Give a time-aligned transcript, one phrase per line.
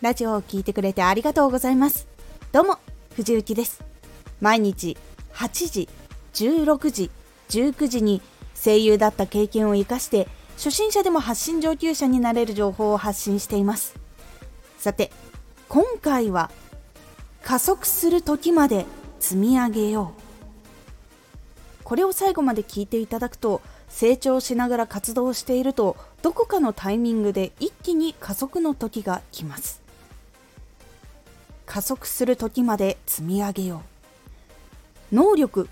[0.00, 2.06] ラジオを聴いてくれてありがとうございます。
[2.52, 2.78] どうも
[3.16, 3.82] 藤幸です。
[4.40, 4.96] 毎日
[5.32, 5.88] 8時
[6.34, 7.10] 16時
[7.48, 8.22] 19時に
[8.54, 13.96] 声優だった経験を生かして初心者でも発信上級者になれる情報を発信しています。
[14.78, 15.10] さて
[15.68, 16.52] 今回は
[17.42, 18.86] 加速する時まで
[19.18, 20.22] 積み上げよう。
[21.82, 29.87] これを最後まで聞いていただくと成長しながら活動しているとどこかのタイミングで一気に加速の時が来ます。
[31.68, 33.82] 加速する時まで積み上げよ
[35.12, 35.14] う。
[35.14, 35.68] 能力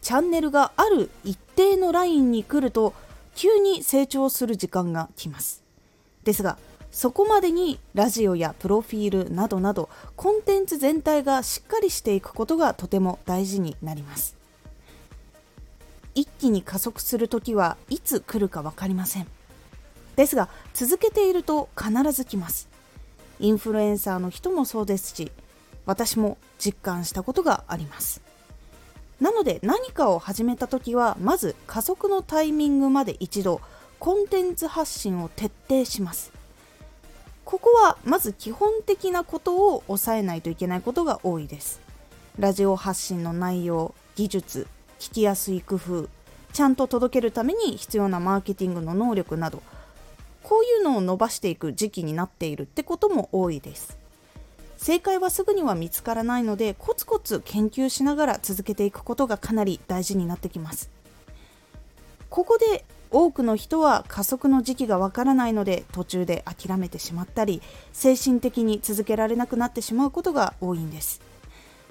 [0.00, 2.94] チャンネルがある一定のラインに来ると
[3.34, 5.62] 急に成長する時間が来ます。
[6.24, 6.56] ですが
[6.90, 14.36] そこまでにラジオやプロフィールなどなどコンテンツ全体がしっかりしていくことがとても大事になります。
[16.14, 19.26] 一気に加速する時はいつ来るか分かりません。
[20.16, 22.68] ですが続けていると必ず来ます。
[23.40, 25.32] インフルエンサーの人もそうですし
[25.86, 28.22] 私も実感したことがあります。
[29.20, 33.60] なので何かを始めた時はまず加速のタイミングまで一度
[33.98, 36.32] コンテンツ発信を徹底します。
[37.44, 41.80] ここはまず基本的なことを抑えないといけないことが多いです。
[42.38, 44.66] ラジオ発信の内容技術
[44.98, 46.08] 聞きやすい工夫
[46.52, 49.62] ちゃんと届けるために必要なマーケティングの能力など
[50.42, 54.03] こういうのを伸ばしていく時期になっているってことも多いです。
[54.84, 60.90] 正解はすぐには見つからないのでコツコツ研究しながら続けていくことがかなり大事になってきます。
[62.28, 67.62] ここで多くの人は加速の時期がわからないので途中で諦めてしまったり
[67.94, 71.22] 精神的に続けられなくなってしまうことが多いんです。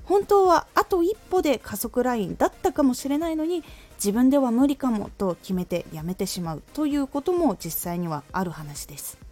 [0.03, 3.63] 本当はあと一歩で加速ラインだったかもしれないのに
[3.95, 9.22] 自分では無理かもと決めてやめてしまうということも実際にはある話です。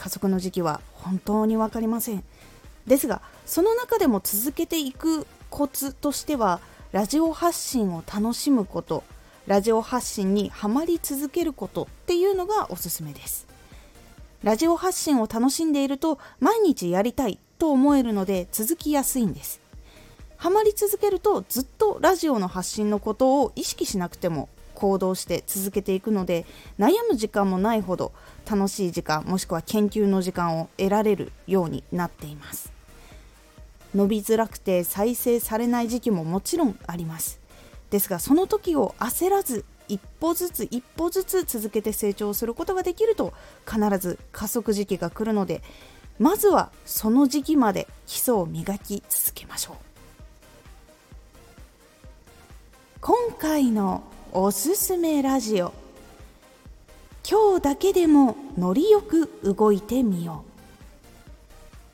[0.00, 2.24] 加速の時期は本当に分かりません。
[2.86, 6.60] ですがその中でも続けていくコツとしては
[6.92, 9.04] ラジオ発信を楽しむこと
[9.46, 13.46] ラジオ発信にはまり続けることっていうのがおすすめです。
[14.42, 19.60] ラジオ発信を楽しんでいると毎日やりたいと思えるので続きやすいんです。
[20.38, 24.48] ハマり続けるとずっとラジオの発信のことを意識しなくても
[24.80, 26.46] 行動して続けていくので
[26.78, 28.12] 悩む時間もないほど
[28.50, 32.72] 楽しい時間もしくは研究の時間を得られるようになっています。
[33.94, 37.40] 伸びづらくて再生されない時期ももちろんあります。
[37.90, 43.34] ですがその時を焦らず一歩ずつ一歩ずつ続けて成長することができると
[43.68, 45.62] 必ず加速時期が来るので
[46.18, 49.76] まずはその時期まで基礎を磨き続けましょう。
[53.00, 55.72] 今回のおすすめラジオ。
[57.28, 60.44] 今日だけでもノリよく動いてみよ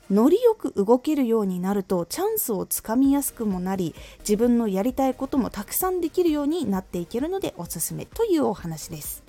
[0.09, 0.13] う。
[0.13, 9.23] ノリよく動けるようになるとチャンスをつかみやすくもなり自分のやりたいこともたくさんできるようになっていけるのでおすすめというお話です。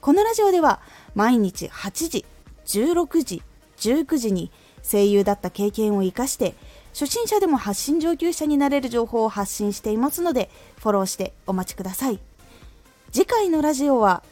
[0.00, 0.80] このラジオでは
[1.14, 2.24] 毎日8時
[2.66, 3.42] 16時
[3.78, 4.50] 19時に
[4.82, 6.54] 声優だった経験を生かして
[6.92, 12.18] 初心者でも発信上級者になれる情報を発信していますのでフォローしてお待ちください。
[13.12, 14.22] 次回のラジオは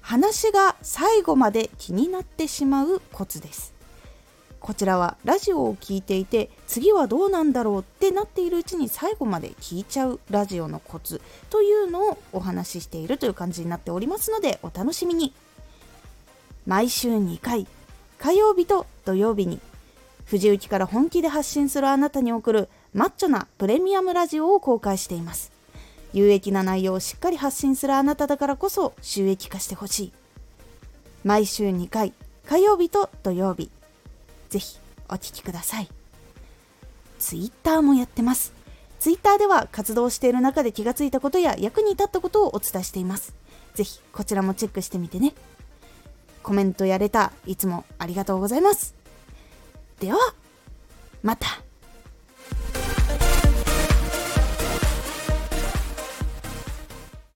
[0.00, 3.74] 話が最後まで気になってしまうコツです。
[4.60, 11.20] こちらはラジオを聴いていて次はどうなんだろうってなっているうちに最後まで聞いちゃうラジオのコツ
[11.50, 15.32] というのをお話ししているという感じになっておりますのでお楽しみに。
[16.66, 17.66] 毎週2回
[18.18, 19.60] 火曜日と土曜日に
[20.26, 25.52] 藤雪から本気で発信するあなたに送るマッチョなプレミアムラジオを公開しています。
[26.12, 30.12] 有益な内容をしっかり発信するあなただからこそ収益化してほしい。
[31.24, 32.12] 毎週2回
[32.44, 33.70] 火曜日と土曜日。
[34.48, 34.78] ぜひ
[35.08, 35.88] お聴きください。
[37.18, 38.52] ツイッターもやってます。
[38.98, 43.34] ツイッターでは活動している中で気がついたことや役に立ったことをお伝えしています。
[43.74, 45.34] ぜひこちらもチェックしてみてね。
[46.42, 48.95] コメントやれたいつもありがとうございます。
[50.00, 50.18] では
[51.22, 51.65] また。